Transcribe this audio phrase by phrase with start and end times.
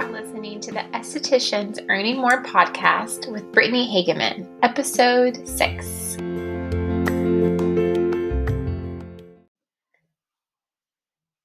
[0.00, 6.16] are listening to the Estheticians Earning More podcast with Brittany Hageman, episode six.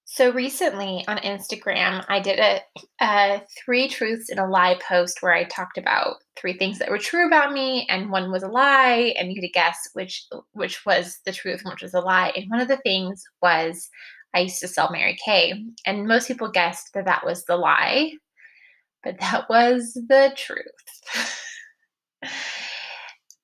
[0.05, 2.61] So recently on Instagram, I did a,
[3.01, 6.97] a, three truths and a lie post where I talked about three things that were
[6.97, 10.85] true about me, and one was a lie, and you had to guess which which
[10.85, 12.31] was the truth and which was a lie.
[12.37, 13.89] And one of the things was
[14.33, 18.13] I used to sell Mary Kay, and most people guessed that that was the lie,
[19.05, 20.65] but that was the truth.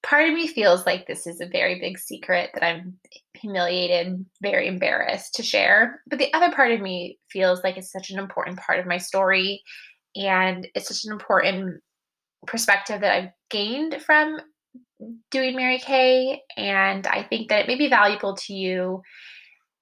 [0.04, 2.98] Part of me feels like this is a very big secret that I'm
[3.36, 6.02] humiliated, very embarrassed to share.
[6.08, 8.98] But the other part of me feels like it's such an important part of my
[8.98, 9.62] story
[10.16, 11.80] and it's such an important
[12.48, 14.40] perspective that I've gained from
[15.30, 16.42] doing Mary Kay.
[16.58, 19.02] And I think that it may be valuable to you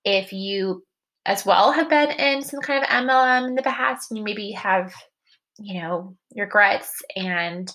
[0.03, 0.83] if you
[1.25, 4.51] as well have been in some kind of MLM in the past and you maybe
[4.51, 4.93] have
[5.61, 7.71] you know, regrets and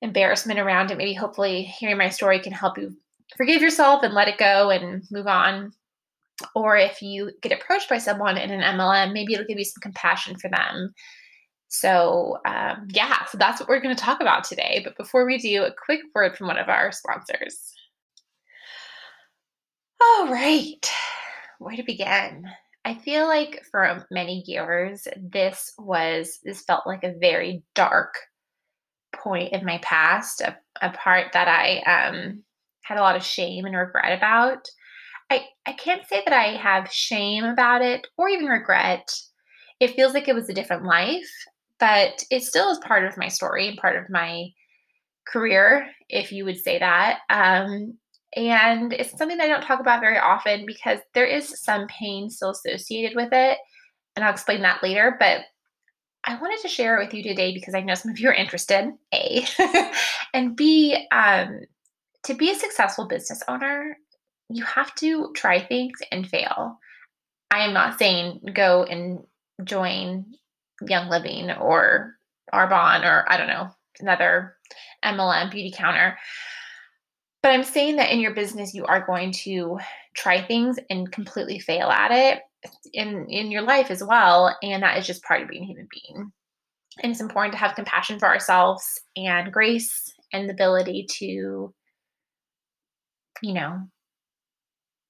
[0.00, 0.98] embarrassment around it.
[0.98, 2.96] Maybe hopefully hearing my story can help you
[3.36, 5.72] forgive yourself and let it go and move on.
[6.54, 9.80] Or if you get approached by someone in an MLM, maybe it'll give you some
[9.80, 10.92] compassion for them.
[11.68, 14.82] So, um, yeah, so that's what we're going to talk about today.
[14.84, 17.72] But before we do, a quick word from one of our sponsors.
[20.02, 20.90] All right,
[21.60, 22.46] where to begin?
[22.84, 28.14] I feel like for many years, this was, this felt like a very dark
[29.14, 32.42] point in my past, a, a part that I um,
[32.82, 34.66] had a lot of shame and regret about.
[35.30, 39.08] I, I can't say that I have shame about it or even regret.
[39.78, 41.30] It feels like it was a different life,
[41.78, 44.48] but it still is part of my story and part of my
[45.26, 47.20] career, if you would say that.
[47.30, 47.96] Um,
[48.34, 52.30] and it's something that I don't talk about very often because there is some pain
[52.30, 53.58] still associated with it.
[54.16, 55.16] And I'll explain that later.
[55.18, 55.42] But
[56.24, 58.34] I wanted to share it with you today because I know some of you are
[58.34, 59.44] interested, A.
[60.34, 61.60] and B, um,
[62.24, 63.98] to be a successful business owner,
[64.48, 66.78] you have to try things and fail.
[67.50, 69.24] I am not saying go and
[69.64, 70.24] join
[70.86, 72.16] Young Living or
[72.52, 74.56] Arbonne or I don't know, another
[75.04, 76.16] MLM Beautycounter.
[77.42, 79.78] But I'm saying that in your business, you are going to
[80.14, 82.40] try things and completely fail at it
[82.92, 84.56] in, in your life as well.
[84.62, 86.32] And that is just part of being a human being.
[87.02, 88.84] And it's important to have compassion for ourselves
[89.16, 91.74] and grace and the ability to,
[93.42, 93.80] you know,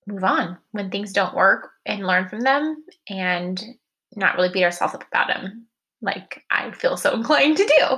[0.07, 3.63] move on when things don't work and learn from them and
[4.17, 5.67] not really beat ourselves up about them
[6.03, 7.97] like I feel so inclined to do.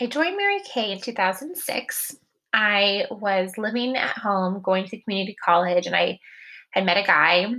[0.00, 2.16] I joined Mary Kay in 2006
[2.54, 6.20] I was living at home, going to community college, and I
[6.70, 7.52] had met a guy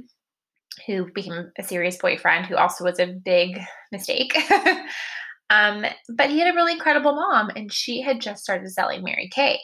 [0.87, 3.59] who became a serious boyfriend, who also was a big
[3.91, 4.37] mistake.
[5.49, 9.29] um, but he had a really incredible mom, and she had just started selling Mary
[9.31, 9.59] Kay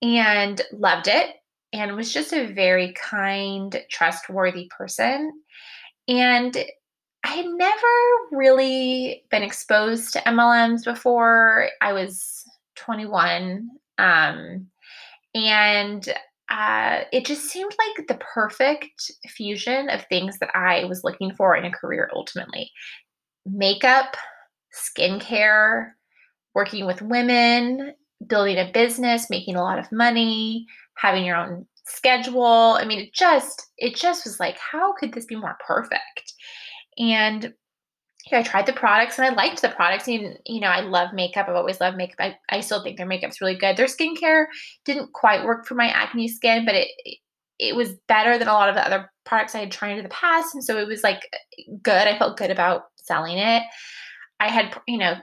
[0.00, 1.34] and loved it
[1.72, 5.32] and was just a very kind, trustworthy person.
[6.06, 6.56] And
[7.24, 7.86] I had never
[8.30, 11.70] really been exposed to MLMs before.
[11.80, 12.44] I was
[12.76, 14.68] 21 um,
[15.34, 16.08] and
[16.50, 21.56] uh, it just seemed like the perfect fusion of things that I was looking for
[21.56, 22.70] in a career ultimately
[23.46, 24.16] makeup,
[24.72, 25.90] skincare,
[26.54, 27.94] working with women,
[28.26, 30.66] building a business, making a lot of money,
[30.96, 32.76] having your own schedule.
[32.78, 36.32] I mean, it just it just was like how could this be more perfect?
[36.98, 37.52] And
[38.32, 40.08] I tried the products and I liked the products.
[40.08, 41.48] And, you know, I love makeup.
[41.48, 42.16] I've always loved makeup.
[42.20, 43.76] I, I still think their makeup's really good.
[43.76, 44.46] Their skincare
[44.84, 46.88] didn't quite work for my acne skin, but it,
[47.58, 50.08] it was better than a lot of the other products I had tried in the
[50.08, 50.54] past.
[50.54, 51.28] And so it was like
[51.82, 52.08] good.
[52.08, 53.62] I felt good about selling it.
[54.40, 55.14] I had, you know,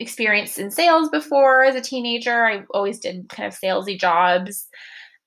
[0.00, 2.44] experience in sales before as a teenager.
[2.44, 4.68] I always did kind of salesy jobs.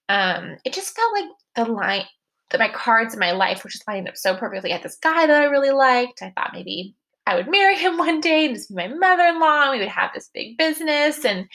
[0.09, 2.05] Um, it just felt like the line
[2.49, 4.71] that my cards in my life were just lined up so perfectly.
[4.71, 6.21] I had this guy that I really liked.
[6.21, 6.95] I thought maybe
[7.27, 9.71] I would marry him one day and would be my mother-in-law.
[9.71, 11.25] We would have this big business.
[11.25, 11.45] And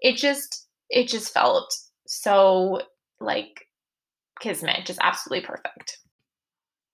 [0.00, 1.74] it just, it just felt
[2.06, 2.80] so
[3.20, 3.66] like
[4.40, 5.98] kismet, just absolutely perfect.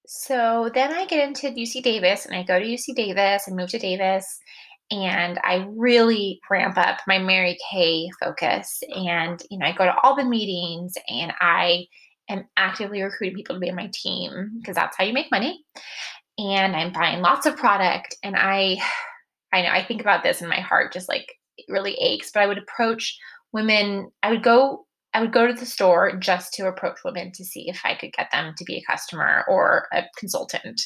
[0.07, 3.71] So then I get into UC Davis and I go to UC Davis and move
[3.71, 4.27] to Davis
[4.91, 8.83] and I really ramp up my Mary Kay focus.
[8.95, 11.87] And, you know, I go to all the meetings and I
[12.29, 15.65] am actively recruiting people to be on my team because that's how you make money
[16.39, 18.17] and I'm buying lots of product.
[18.23, 18.79] And I,
[19.53, 21.35] I know I think about this and my heart just like
[21.69, 22.31] really aches.
[22.33, 23.19] But I would approach
[23.53, 24.11] women.
[24.23, 24.87] I would go.
[25.15, 28.15] I would go to the store just to approach women to see if I could
[28.15, 30.81] get them to be a customer or a consultant.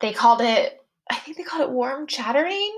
[0.00, 2.72] They called it I think they called it warm chattering.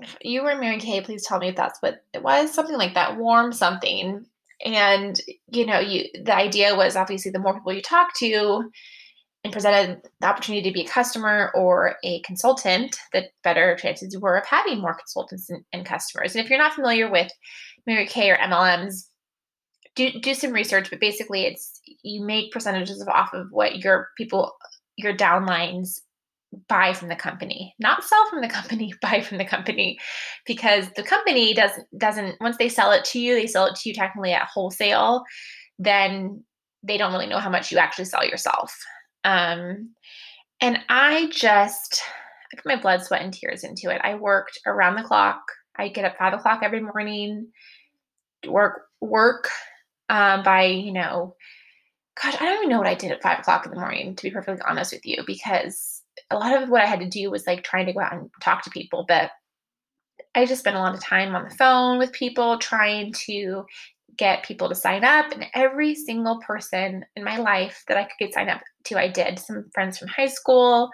[0.00, 2.52] If you were Mary Kay, please tell me if that's what it was.
[2.52, 4.26] Something like that, warm something.
[4.64, 8.70] And you know, you the idea was obviously the more people you talk to
[9.44, 14.20] and presented the opportunity to be a customer or a consultant, the better chances you
[14.20, 16.34] were of having more consultants and, and customers.
[16.34, 17.32] And if you're not familiar with
[17.86, 19.08] Mary Kay or MLMs,
[19.96, 20.90] do do some research.
[20.90, 24.52] But basically, it's you make percentages off of what your people,
[24.96, 26.00] your downlines
[26.68, 29.98] buy from the company not sell from the company buy from the company
[30.46, 33.88] because the company doesn't doesn't once they sell it to you they sell it to
[33.88, 35.24] you technically at wholesale
[35.78, 36.44] then
[36.82, 38.76] they don't really know how much you actually sell yourself
[39.24, 39.90] um
[40.60, 42.02] and i just
[42.52, 44.00] i put my blood sweat and tears into it.
[44.04, 45.40] I worked around the clock.
[45.76, 47.48] I get up five o'clock every morning
[48.46, 49.48] work work
[50.08, 51.34] um, by you know
[52.20, 54.22] gosh i don't even know what i did at five o'clock in the morning to
[54.22, 57.46] be perfectly honest with you because a lot of what I had to do was
[57.46, 59.30] like trying to go out and talk to people, but
[60.34, 63.64] I just spent a lot of time on the phone with people trying to
[64.16, 65.32] get people to sign up.
[65.32, 69.08] And every single person in my life that I could get signed up to, I
[69.08, 69.38] did.
[69.38, 70.90] Some friends from high school,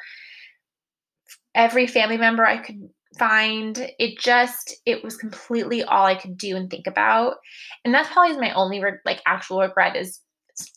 [1.54, 2.88] every family member I could
[3.18, 3.90] find.
[3.98, 7.36] It just, it was completely all I could do and think about.
[7.84, 10.20] And that's probably my only like actual regret is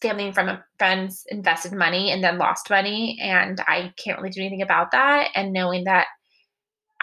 [0.01, 4.61] family from friends invested money and then lost money and i can't really do anything
[4.61, 6.07] about that and knowing that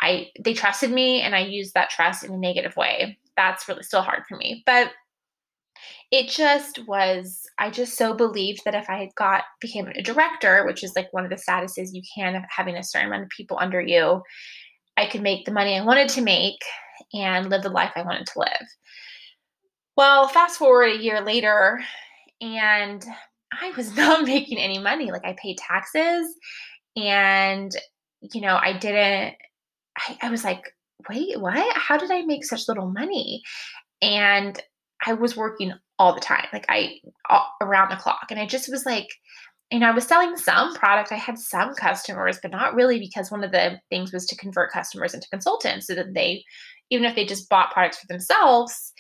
[0.01, 3.83] i they trusted me and i used that trust in a negative way that's really
[3.83, 4.93] still hard for me but
[6.11, 10.65] it just was i just so believed that if i had got became a director
[10.67, 13.29] which is like one of the statuses you can of having a certain amount of
[13.29, 14.23] people under you
[14.97, 16.59] i could make the money i wanted to make
[17.13, 18.67] and live the life i wanted to live
[19.97, 21.81] well fast forward a year later
[22.41, 23.05] and
[23.53, 25.11] I was not making any money.
[25.11, 26.27] Like I paid taxes
[26.97, 27.71] and
[28.33, 29.35] you know, I didn't
[29.97, 30.63] I, I was like,
[31.09, 31.77] wait, what?
[31.77, 33.43] How did I make such little money?
[34.03, 34.61] And
[35.05, 36.99] I was working all the time, like I
[37.29, 38.27] all, around the clock.
[38.31, 39.09] And I just was like,
[39.71, 41.13] you know, I was selling some product.
[41.13, 44.73] I had some customers, but not really because one of the things was to convert
[44.73, 46.43] customers into consultants so that they,
[46.91, 48.93] even if they just bought products for themselves,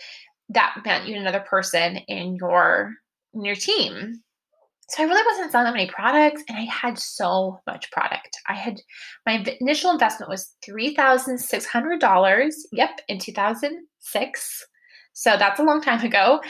[0.50, 2.92] that meant you had another person in your
[3.34, 4.20] in your team.
[4.90, 8.30] So I really wasn't selling that many products and I had so much product.
[8.46, 8.80] I had
[9.26, 12.50] my initial investment was $3,600.
[12.72, 14.66] Yep, in 2006.
[15.12, 16.40] So that's a long time ago.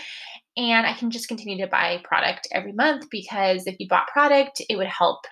[0.58, 4.60] And I can just continue to buy product every month because if you bought product,
[4.68, 5.24] it would help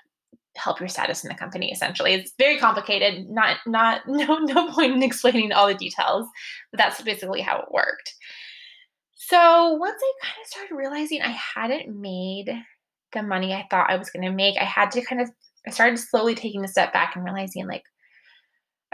[0.56, 2.14] help your status in the company essentially.
[2.14, 6.26] It's very complicated, not not no no point in explaining all the details,
[6.70, 8.14] but that's basically how it worked.
[9.16, 12.48] So once I kind of started realizing I hadn't made
[13.12, 15.30] the money I thought I was going to make, I had to kind of,
[15.66, 17.82] I started slowly taking a step back and realizing, like,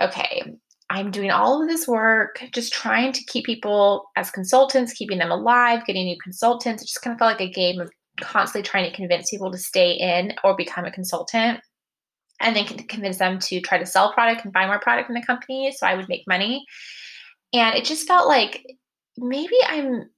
[0.00, 0.43] okay,
[0.92, 5.30] I'm doing all of this work, just trying to keep people as consultants, keeping them
[5.30, 6.82] alive, getting new consultants.
[6.82, 7.90] It just kind of felt like a game of
[8.20, 11.60] constantly trying to convince people to stay in or become a consultant
[12.40, 15.24] and then convince them to try to sell product and buy more product in the
[15.24, 16.62] company so I would make money.
[17.54, 18.62] And it just felt like
[19.16, 20.10] maybe I'm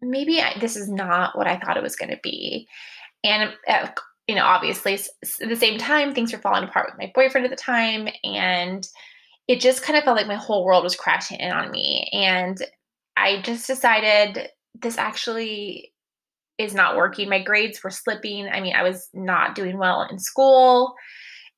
[0.00, 2.66] maybe I, this is not what I thought it was going to be.
[3.24, 3.88] And, uh,
[4.26, 7.50] you know, obviously, at the same time, things were falling apart with my boyfriend at
[7.50, 8.08] the time.
[8.24, 8.88] And
[9.48, 12.08] it just kind of felt like my whole world was crashing in on me.
[12.12, 12.58] And
[13.16, 15.92] I just decided this actually
[16.58, 17.28] is not working.
[17.28, 18.48] My grades were slipping.
[18.48, 20.94] I mean, I was not doing well in school.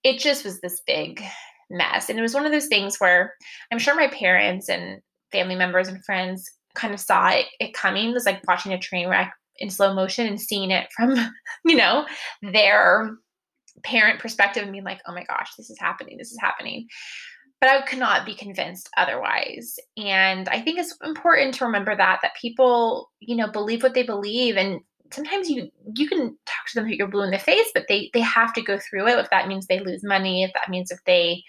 [0.02, 1.22] It just was this big
[1.70, 2.08] mess.
[2.08, 3.34] And it was one of those things where
[3.70, 5.00] I'm sure my parents and
[5.32, 8.10] family members and friends kind of saw it, it coming.
[8.10, 11.14] It was like watching a train wreck in slow motion and seeing it from,
[11.64, 12.06] you know,
[12.42, 13.16] their
[13.82, 16.86] parent perspective and being like, oh my gosh, this is happening, this is happening.
[17.60, 19.78] But I could not be convinced otherwise.
[19.96, 24.02] And I think it's important to remember that that people, you know, believe what they
[24.02, 24.56] believe.
[24.56, 27.86] And sometimes you you can talk to them that you're blue in the face, but
[27.88, 30.68] they they have to go through it if that means they lose money, if that
[30.68, 31.42] means if they,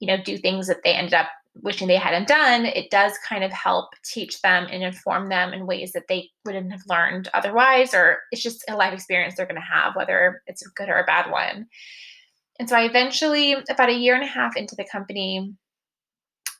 [0.00, 1.28] you know, do things that they ended up
[1.62, 5.66] wishing they hadn't done, it does kind of help teach them and inform them in
[5.66, 9.60] ways that they wouldn't have learned otherwise, or it's just a life experience they're going
[9.60, 11.66] to have, whether it's a good or a bad one.
[12.58, 15.54] And so I eventually, about a year and a half into the company,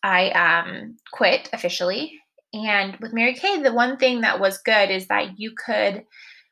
[0.03, 2.13] I um, quit officially.
[2.53, 6.05] And with Mary Kay, the one thing that was good is that you could,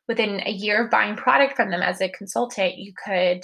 [0.08, 3.42] within a year of buying product from them as a consultant, you could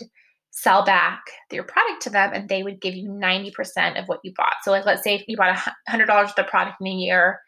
[0.51, 4.33] sell back your product to them and they would give you 90% of what you
[4.37, 4.57] bought.
[4.63, 5.57] So like let's say if you bought
[5.89, 7.41] $100 worth of product in a year,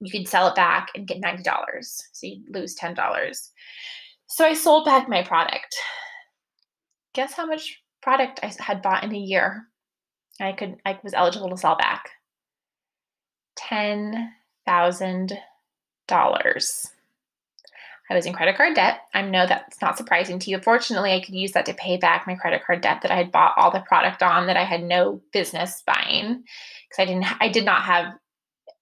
[0.00, 1.44] you could sell it back and get $90.
[2.12, 2.96] So you lose $10.
[4.28, 5.74] So I sold back my product.
[7.14, 9.66] Guess how much product I had bought in a year?
[10.40, 12.10] I could I was eligible to sell back
[13.54, 14.32] ten
[14.64, 15.38] thousand
[16.06, 16.90] dollars.
[18.10, 19.00] I was in credit card debt.
[19.12, 20.58] I know that's not surprising to you.
[20.58, 23.30] Fortunately, I could use that to pay back my credit card debt that I had
[23.30, 26.44] bought all the product on that I had no business buying
[26.88, 28.14] because I didn't I did not have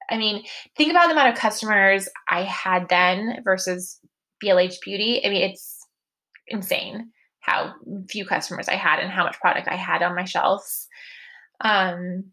[0.09, 0.45] I mean,
[0.77, 3.99] think about the amount of customers I had then versus
[4.41, 5.21] BLH Beauty.
[5.27, 5.85] I mean, it's
[6.47, 7.11] insane
[7.47, 7.73] how
[8.11, 10.89] few customers I had and how much product I had on my shelves.
[11.61, 12.33] Um,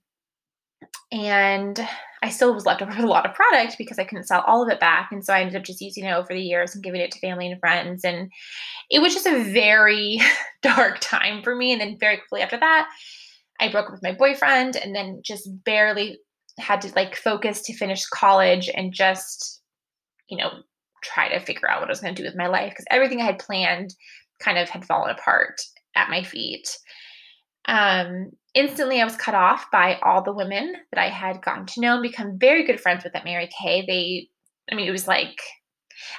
[1.11, 1.79] and
[2.23, 4.63] I still was left over with a lot of product because I couldn't sell all
[4.63, 5.11] of it back.
[5.11, 7.19] And so I ended up just using it over the years and giving it to
[7.19, 8.03] family and friends.
[8.03, 8.31] And
[8.89, 10.19] it was just a very
[10.63, 11.71] dark time for me.
[11.71, 12.89] And then very quickly after that,
[13.59, 16.17] I broke up with my boyfriend and then just barely
[16.59, 19.61] had to like focus to finish college and just,
[20.27, 20.49] you know,
[21.03, 23.21] try to figure out what I was going to do with my life because everything
[23.21, 23.93] I had planned
[24.43, 25.61] kind of had fallen apart
[25.95, 26.77] at my feet.
[27.65, 31.81] Um, instantly, I was cut off by all the women that I had gotten to
[31.81, 33.85] know and become very good friends with at Mary Kay.
[33.87, 34.27] They,
[34.71, 35.39] I mean, it was like,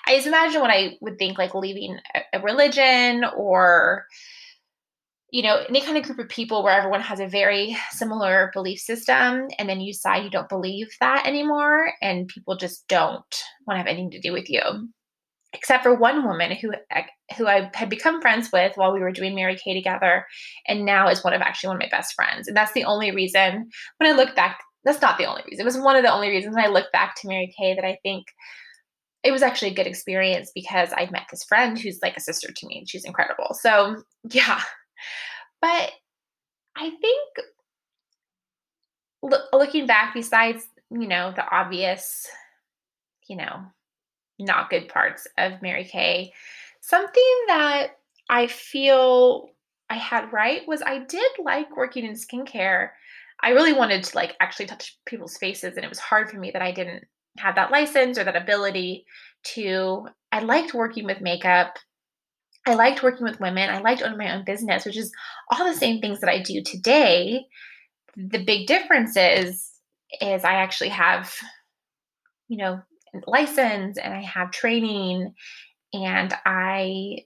[0.07, 4.07] I just imagine what I would think like leaving a, a religion or,
[5.31, 8.79] you know, any kind of group of people where everyone has a very similar belief
[8.79, 13.35] system, and then you decide you don't believe that anymore, and people just don't
[13.67, 14.63] want to have anything to do with you
[15.55, 16.73] except for one woman who
[17.39, 20.27] who I had become friends with while we were doing Mary Kay together,
[20.67, 22.49] and now is one of actually one of my best friends.
[22.49, 25.63] And that's the only reason when I look back, that's not the only reason.
[25.63, 27.85] It was one of the only reasons when I look back to Mary Kay that
[27.85, 28.27] I think
[29.23, 32.49] it was actually a good experience because I met this friend who's like a sister
[32.55, 33.57] to me and she's incredible.
[33.59, 34.61] So yeah,
[35.63, 35.93] but
[36.77, 37.31] I think
[39.53, 42.27] looking back, besides you know the obvious,
[43.29, 43.65] you know
[44.39, 46.33] not good parts of Mary Kay.
[46.81, 47.99] Something that
[48.29, 49.49] I feel
[49.91, 52.91] I had right was I did like working in skincare.
[53.43, 56.51] I really wanted to like actually touch people's faces and it was hard for me
[56.53, 57.05] that I didn't
[57.39, 59.05] have that license or that ability
[59.55, 61.79] to I liked working with makeup.
[62.67, 63.69] I liked working with women.
[63.69, 65.13] I liked owning my own business, which is
[65.51, 67.45] all the same things that I do today.
[68.17, 69.71] The big difference is
[70.21, 71.35] is I actually have
[72.49, 72.81] you know
[73.27, 75.35] license and I have training
[75.93, 77.19] and I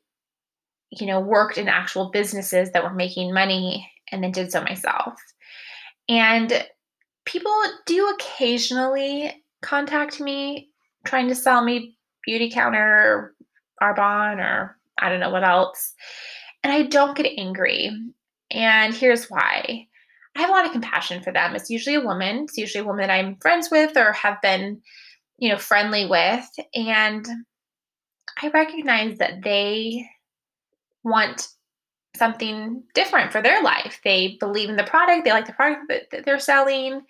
[0.91, 5.15] you know worked in actual businesses that were making money and then did so myself.
[6.09, 6.67] And
[7.25, 7.53] people
[7.87, 10.71] do occasionally contact me
[11.05, 13.31] trying to sell me Beautycounter
[13.83, 15.95] Arbonne or I don't know what else.
[16.65, 17.91] And I don't get angry.
[18.51, 19.87] And here's why.
[20.37, 21.55] I have a lot of compassion for them.
[21.55, 22.45] It's usually a woman.
[22.45, 24.81] It's usually a woman I'm friends with or have been
[25.39, 26.49] you know, friendly with.
[26.75, 27.27] And
[28.43, 30.09] I recognize that they
[31.05, 31.49] want
[32.17, 34.01] something different for their life.
[34.05, 37.03] They believe in the product, they like the product that they're selling,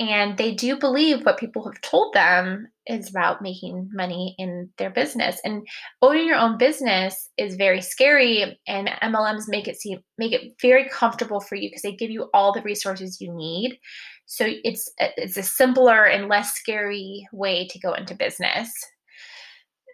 [0.00, 4.90] and they do believe what people have told them is about making money in their
[4.90, 5.40] business.
[5.44, 5.66] And
[6.00, 10.88] owning your own business is very scary, and MLMs make it seem make it very
[10.88, 13.78] comfortable for you because they give you all the resources you need.
[14.26, 18.72] So it's it's a simpler and less scary way to go into business.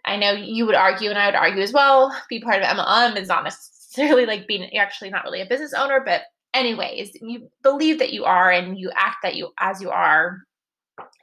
[0.05, 2.15] I know you would argue, and I would argue as well.
[2.29, 6.01] Be part of MLM is not necessarily like being actually not really a business owner,
[6.05, 6.21] but
[6.53, 10.39] anyways, you believe that you are and you act that you as you are,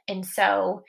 [0.07, 0.83] and so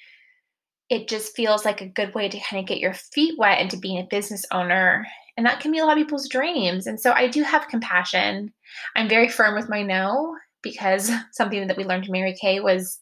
[0.90, 3.76] it just feels like a good way to kind of get your feet wet into
[3.76, 5.06] being a business owner.
[5.36, 6.86] And that can be a lot of people's dreams.
[6.86, 8.52] And so I do have compassion.
[8.96, 12.98] I'm very firm with my no because something that we learned in Mary Kay was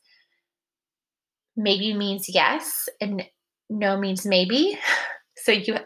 [1.57, 3.25] maybe means yes and
[3.71, 4.79] no means maybe.
[5.39, 5.77] So you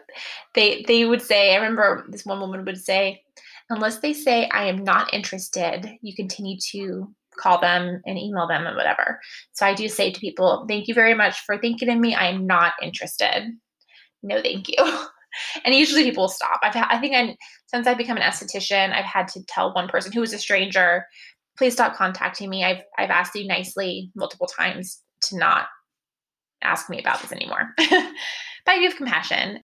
[0.55, 3.21] they they would say, I remember this one woman would say,
[3.69, 8.65] unless they say I am not interested, you continue to call them and email them
[8.65, 9.19] and whatever.
[9.53, 12.15] So I do say to people, thank you very much for thinking of me.
[12.15, 13.51] I am not interested.
[14.23, 14.77] No, thank you.
[15.65, 16.59] and usually people stop.
[16.63, 17.35] I've had, I think I
[17.67, 21.05] since I've become an esthetician, I've had to tell one person who was a stranger
[21.61, 22.63] please stop contacting me.
[22.63, 25.67] I've I've asked you nicely multiple times to not
[26.63, 27.75] ask me about this anymore.
[27.77, 27.87] but
[28.65, 29.61] I do have compassion.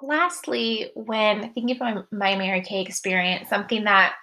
[0.00, 4.14] Lastly, when thinking about my, my Mary Kay experience, something that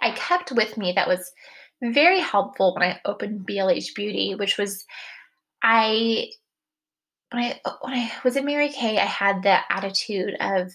[0.00, 1.30] I kept with me that was
[1.82, 4.86] very helpful when I opened BLH Beauty, which was
[5.62, 6.28] I
[7.30, 10.72] when I when I was in Mary Kay, I had the attitude of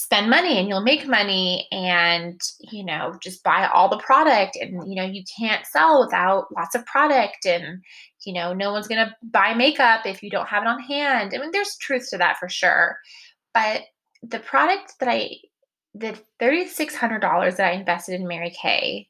[0.00, 2.40] spend money and you'll make money and
[2.72, 6.74] you know just buy all the product and you know you can't sell without lots
[6.74, 7.82] of product and
[8.24, 11.32] you know no one's going to buy makeup if you don't have it on hand.
[11.34, 12.96] I mean there's truth to that for sure.
[13.52, 13.82] But
[14.22, 15.32] the product that i
[15.92, 19.08] the $3,600 that I invested in Mary Kay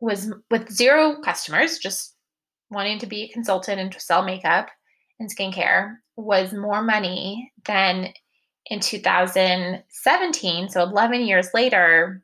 [0.00, 2.16] was with zero customers, just
[2.70, 4.68] wanting to be a consultant and to sell makeup
[5.20, 8.12] and skincare was more money than
[8.70, 10.68] in 2017.
[10.68, 12.22] So 11 years later,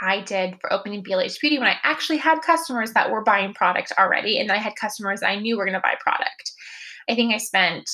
[0.00, 3.92] I did for opening BLH Beauty when I actually had customers that were buying product
[3.98, 4.38] already.
[4.38, 6.52] And I had customers I knew were going to buy product.
[7.08, 7.88] I think I spent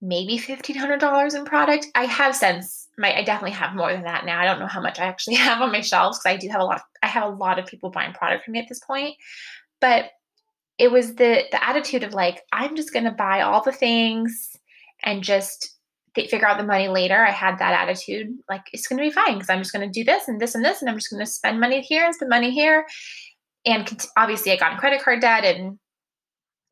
[0.00, 1.86] maybe $1,500 in product.
[1.94, 4.40] I have since my, I definitely have more than that now.
[4.40, 6.60] I don't know how much I actually have on my shelves because I do have
[6.60, 8.80] a lot, of, I have a lot of people buying product from me at this
[8.80, 9.16] point.
[9.80, 10.10] But
[10.78, 14.56] it was the the attitude of like i'm just going to buy all the things
[15.04, 15.76] and just
[16.14, 17.24] th- figure out the money later.
[17.24, 19.92] I had that attitude like it's going to be fine because i'm just going to
[19.92, 22.14] do this and this and this and i'm just going to spend money here and
[22.14, 22.86] spend money here.
[23.64, 25.78] And obviously i got in credit card debt and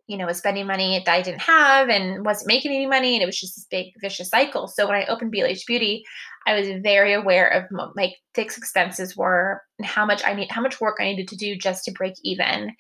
[0.07, 3.23] you know was spending money that i didn't have and wasn't making any money and
[3.23, 4.67] it was just this big vicious cycle.
[4.67, 6.05] So when i opened blh beauty
[6.47, 10.63] i was very aware of my fixed expenses were and how much i need how
[10.63, 12.73] much work i needed to do just to break even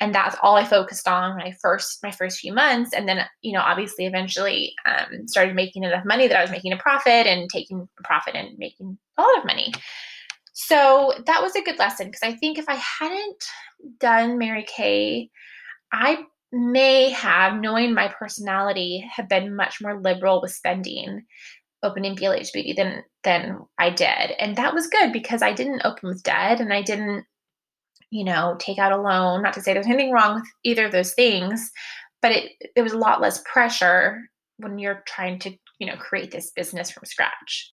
[0.00, 2.92] and that's all I focused on my first my first few months.
[2.94, 6.72] And then, you know, obviously, eventually, um, started making enough money that I was making
[6.72, 9.72] a profit and taking a profit and making a lot of money.
[10.54, 13.44] So that was a good lesson because I think if I hadn't
[13.98, 15.30] done Mary Kay,
[15.92, 21.24] I may have, knowing my personality, have been much more liberal with spending
[21.82, 24.32] opening BLH Beauty than than I did.
[24.38, 27.24] And that was good because I didn't open with debt and I didn't
[28.10, 29.42] you know, take out a loan.
[29.42, 31.70] Not to say there's anything wrong with either of those things,
[32.22, 34.22] but it there was a lot less pressure
[34.58, 37.72] when you're trying to, you know, create this business from scratch.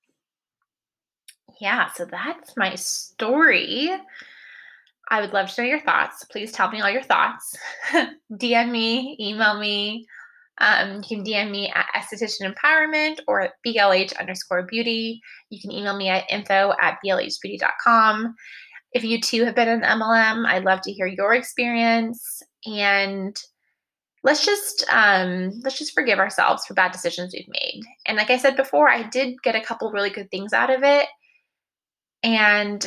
[1.61, 3.91] Yeah, so that's my story.
[5.11, 6.25] I would love to know your thoughts.
[6.25, 7.55] Please tell me all your thoughts.
[8.33, 10.07] DM me, email me.
[10.59, 15.21] Um, you can DM me at Esthetician Empowerment or at BLH underscore beauty.
[15.51, 18.35] You can email me at info at blhbeauty.com.
[18.95, 23.37] If you too have been an MLM, I'd love to hear your experience and
[24.23, 27.83] let's just um, let's just forgive ourselves for bad decisions we've made.
[28.07, 30.83] And like I said before, I did get a couple really good things out of
[30.83, 31.07] it,
[32.23, 32.87] and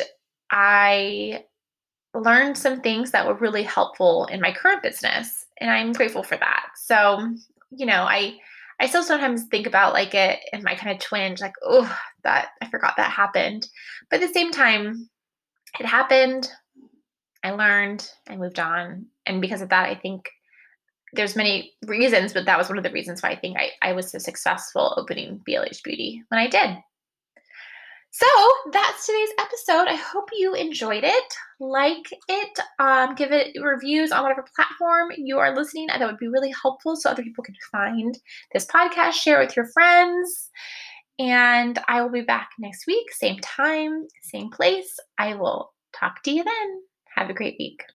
[0.52, 1.44] I
[2.13, 6.38] learned some things that were really helpful in my current business, and I'm grateful for
[6.38, 6.68] that.
[6.76, 7.30] So
[7.72, 8.38] you know, I
[8.80, 12.50] I still sometimes think about like it and my kind of twinge, like oh that
[12.62, 13.68] I forgot that happened,
[14.10, 15.10] but at the same time
[15.80, 16.50] it happened.
[17.44, 19.06] I learned, I moved on.
[19.26, 20.30] And because of that, I think
[21.14, 23.94] there's many reasons, but that was one of the reasons why I think I, I
[23.94, 26.78] was so successful opening BLH Beauty when I did.
[28.12, 28.26] So
[28.72, 29.90] that's today's episode.
[29.90, 31.34] I hope you enjoyed it.
[31.60, 35.88] Like it, um, give it reviews on whatever platform you are listening.
[35.88, 38.18] That would be really helpful so other people can find
[38.54, 39.14] this podcast.
[39.14, 40.50] Share it with your friends.
[41.17, 44.99] And I will be back next week, same time, same place.
[45.17, 46.82] I will talk to you then.
[47.15, 47.86] Have a great week.